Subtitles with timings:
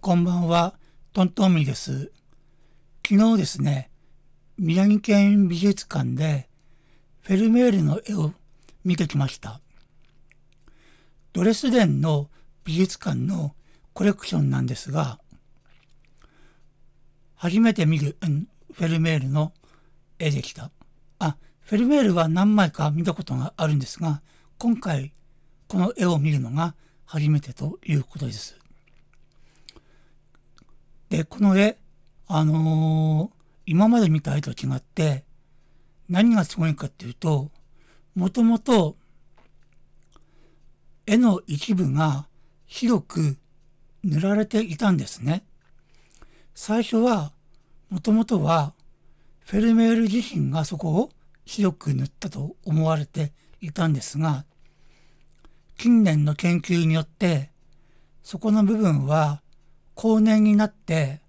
[0.00, 0.72] こんばんは、
[1.12, 2.10] トントンミです。
[3.06, 3.90] 昨日ですね、
[4.56, 6.48] 宮城県美術館で
[7.20, 8.32] フェルメールの絵を
[8.86, 9.60] 見てきました。
[11.34, 12.30] ドレスデンの
[12.64, 13.54] 美術館の
[13.92, 15.20] コレクションなんですが、
[17.34, 18.16] 初めて見る、
[18.72, 19.52] フェルメールの
[20.18, 20.70] 絵でした。
[21.18, 24.22] あ、フェルメールは何枚か見たことがあるんですが、
[24.56, 25.12] 今回
[25.68, 26.74] この絵を見るのが
[27.04, 28.56] 初めてということです。
[31.08, 31.78] で、この絵、
[32.26, 35.24] あのー、今まで見た絵と違って、
[36.08, 37.50] 何がすごいかっていうと、
[38.14, 38.96] もともと
[41.06, 42.26] 絵の一部が
[42.66, 43.36] 広く
[44.02, 45.44] 塗られていたんですね。
[46.54, 47.32] 最初は、
[47.90, 48.72] もともとは、
[49.44, 51.10] フェルメール自身がそこを
[51.44, 54.44] 広く塗ったと思われていたんですが、
[55.76, 57.50] 近年の研究によって、
[58.22, 59.42] そこの部分は
[59.94, 61.20] 後年になって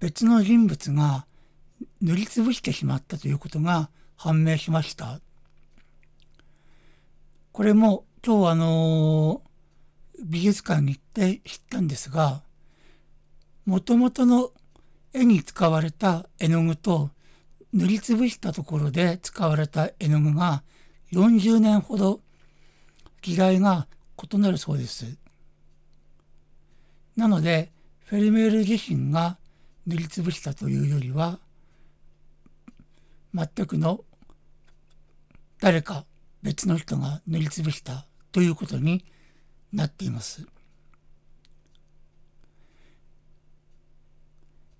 [0.00, 1.26] 別の人物が
[2.00, 5.20] 塗りつぶしてしまったということが判明しました。
[7.52, 9.42] これも今日あの
[10.22, 12.42] 美術館に行って知ったんですが、
[13.64, 14.50] もともとの
[15.12, 17.10] 絵に使われた絵の具と
[17.72, 20.62] 塗りつぶしたところで使われた絵の具が
[21.12, 22.20] 40年ほど
[23.26, 23.88] 時代が
[24.32, 25.18] 異なるそうです。
[27.16, 27.72] なので、
[28.04, 29.36] フェルメール自身が
[29.84, 31.40] 塗りつぶしたというよりは、
[33.34, 34.04] 全くの
[35.58, 36.04] 誰か
[36.44, 39.04] 別の人が塗りつぶしたということに
[39.72, 40.46] なっています。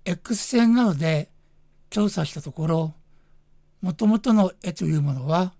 [0.05, 1.29] X 線などで
[1.89, 2.93] 調査したところ、
[3.81, 5.53] もともとの絵というものは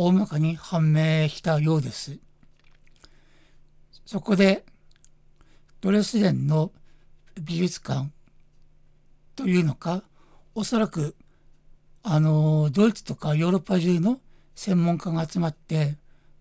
[0.00, 2.20] 大まかに判明したようです。
[4.06, 4.64] そこで
[5.80, 6.70] ドレスデンの
[7.42, 8.08] 美術館
[9.34, 10.04] というのか
[10.54, 11.16] おそらく
[12.04, 14.20] あのドイツとかヨーロッパ中の
[14.54, 15.96] 専門家が集まって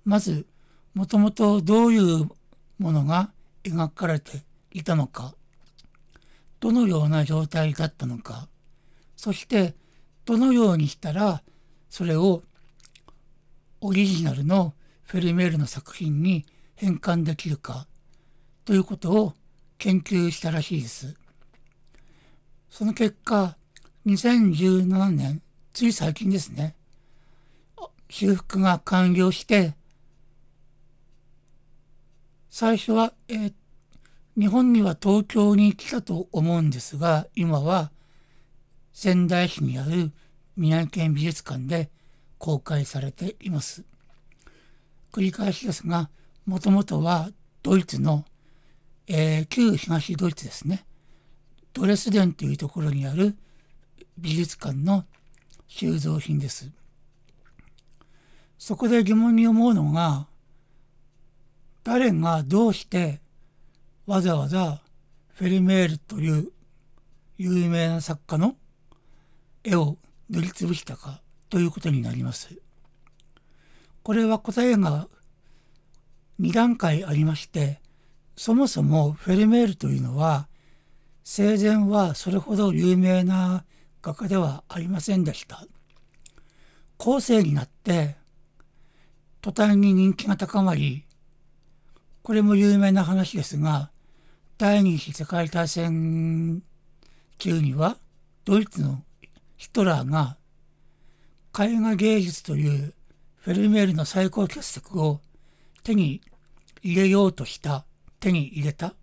[0.06, 0.46] まず
[0.94, 2.29] もともとどういう
[2.78, 3.31] ものが
[3.63, 5.34] 描かれていたのか
[6.59, 8.47] どのような状態だったのか
[9.16, 9.73] そして
[10.25, 11.41] どのようにしたら
[11.90, 12.44] それを
[13.82, 14.74] オリジナルの
[15.04, 16.46] フェルメールの作品に
[16.76, 17.88] 変換できるか
[18.66, 19.34] ということを
[19.78, 21.16] 研究したらしいです。
[22.70, 23.56] その結果、
[24.06, 25.42] 2017年、
[25.74, 26.76] つい最近ですね、
[28.10, 29.76] 修復が完了して、
[32.50, 33.54] 最初は、えー、
[34.38, 37.92] 日本には東京に来たと思うんですが、今は
[38.94, 40.12] 仙台市にある
[40.56, 41.90] 宮城県美術館で
[42.38, 43.84] 公開されています。
[45.12, 46.09] 繰り返しですが、
[46.46, 47.30] もともとは
[47.64, 48.25] ドイツの、
[49.08, 50.86] えー、旧東ドイツですね。
[51.74, 53.36] ドレスデンというところにある
[54.18, 55.06] 美術館の
[55.68, 56.72] 収蔵品です。
[58.58, 60.28] そこで疑問に思うのが、
[61.84, 63.22] 誰がどうして
[64.06, 64.81] わざわざ
[65.34, 66.52] フェルメールという
[67.38, 68.56] 有名な作家の
[69.64, 69.97] 絵を
[70.30, 72.59] 塗りつぶしたかということになります。
[74.03, 75.08] これは答えが
[76.40, 77.81] 2段階ありまして、
[78.35, 80.47] そもそもフェルメールというのは
[81.24, 83.66] 生前はそれほど有名な
[84.02, 85.66] 画家ではありませんでした。
[86.97, 88.16] 後世になって
[89.41, 91.06] 途端に人気が高まり、
[92.24, 93.91] これも有名な話ですが、
[94.58, 96.64] 第二次世界大戦
[97.38, 97.97] 中には
[98.46, 99.03] ドイツの
[99.58, 100.38] ヒトラーが
[101.59, 102.94] 絵画芸術という
[103.38, 105.22] フェルメールの最高傑作を
[105.84, 106.22] 手に
[106.84, 107.85] 入れようとした
[108.19, 108.94] 手に入れた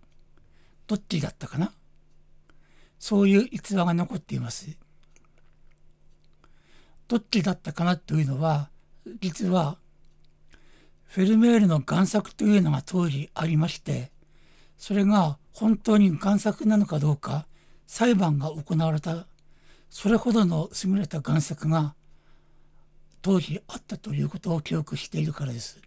[0.87, 1.71] どっちだったかな？
[2.99, 4.77] そういう逸話が残っています。
[7.07, 8.69] どっちだったかなというのは、
[9.19, 9.77] 実は、
[11.05, 14.11] フェルメールの贋作というのが当時ありまして、
[14.77, 17.45] それが本当に贋作なのかどうか、
[17.85, 19.27] 裁判が行われた、
[19.89, 21.93] それほどの優れた贋作が
[23.25, 25.81] 当時あったということを記憶しているからです。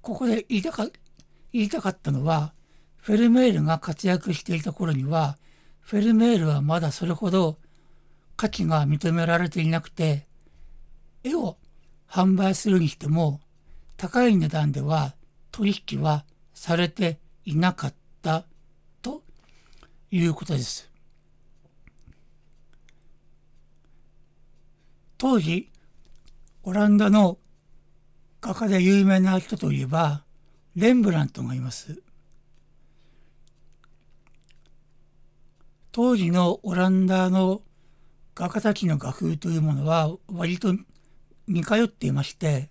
[0.00, 0.86] ここで言いたか
[1.52, 2.52] 言いたかったのは、
[2.98, 5.38] フェルメールが活躍していた頃には、
[5.80, 7.58] フェルメールはまだそれほど
[8.36, 10.28] 価値が認められていなくて、
[11.24, 11.56] 絵を
[12.08, 13.40] 販売するにしても
[13.96, 15.16] 高い値段では
[15.50, 16.24] 取引は
[16.54, 18.44] されていなかった
[19.02, 19.24] と
[20.12, 20.89] いうことです。
[25.20, 25.68] 当時、
[26.62, 27.36] オランダの
[28.40, 30.24] 画家で有名な人といえば
[30.74, 32.00] レンブラントがいます。
[35.92, 37.60] 当時のオランダの
[38.34, 40.74] 画家たちの画風というものは割と
[41.46, 42.70] 似通っていまして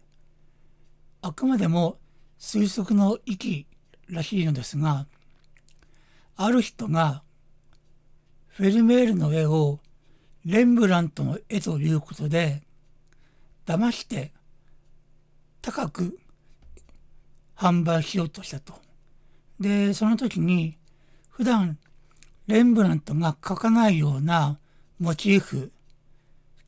[1.22, 2.00] あくまでも
[2.40, 3.68] 推測の域
[4.07, 5.06] らしいのですが
[6.36, 7.22] ある人が
[8.48, 9.80] フェルメールの絵を
[10.45, 12.63] レンブラントの絵ということで
[13.65, 14.31] 騙して
[15.62, 16.18] 高く
[17.56, 18.74] 販売しようとしたと。
[19.59, 20.77] でその時に
[21.30, 21.77] 普段
[22.47, 24.57] レンブラントが描かないような
[25.00, 25.71] モチーフ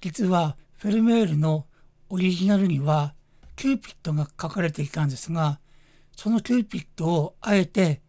[0.01, 1.65] 実はフェルメールの
[2.09, 3.13] オリジナルには
[3.55, 5.59] キューピッドが描かれていたんですが
[6.15, 8.01] そのキューピッドをあえて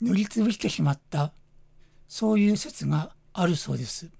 [0.00, 1.32] 塗りつぶしてしまった
[2.06, 4.10] そういう説があるそうです。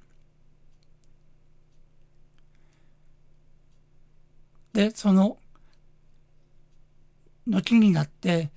[4.77, 5.39] でその
[7.47, 8.51] 後になって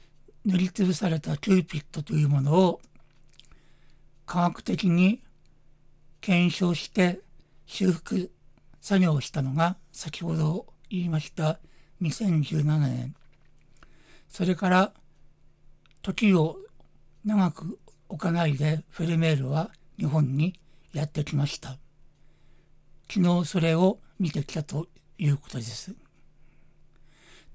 [0.43, 2.81] 塗りつぶされたキューピッドというものを
[4.25, 5.21] 科学的に
[6.19, 7.21] 検証して
[7.65, 8.29] 修復
[8.81, 11.57] 作業をしたのが先ほど言いました
[12.01, 13.15] 2017年。
[14.27, 14.91] それから
[16.01, 16.57] 時を
[17.23, 17.79] 長く
[18.09, 20.59] 置かないでフェルメールは日本に
[20.91, 21.77] やってきました。
[23.09, 24.87] 昨日それを見てきたと
[25.17, 25.95] いうことです。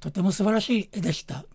[0.04, 1.46] とても素晴らしい絵でした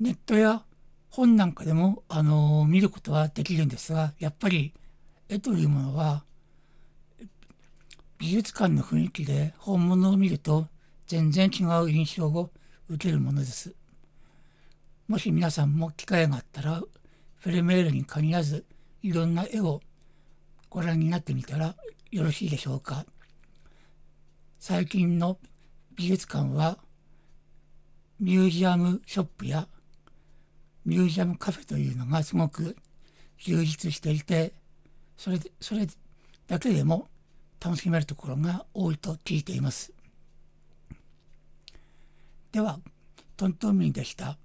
[0.00, 0.64] ネットや
[1.08, 4.74] 本なんかでも、あの見ることはできるんですがやっぱり
[5.30, 6.24] 絵というものは
[8.18, 10.68] 美術館の雰囲気で本物を見ると
[11.06, 12.50] 全然違う印象を
[12.90, 13.74] 受けるものです。
[15.08, 16.82] もし皆さんも機会があったら
[17.38, 18.66] フェルメールに限らず
[19.02, 19.80] いろんな絵を
[20.68, 21.76] ご覧になってみたら
[22.10, 23.06] よろしいでしょうか。
[24.58, 25.38] 最近の
[25.96, 26.78] 美術館は
[28.20, 29.66] ミュージアムショップや
[30.84, 32.76] ミュージアムカフェというのがすごく
[33.38, 34.52] 充実していて
[35.16, 35.86] それそれ
[36.46, 37.08] だけでも
[37.64, 39.92] 楽しめるところが多いと聞いています。
[42.50, 42.80] では
[43.36, 44.36] トントンミンでした。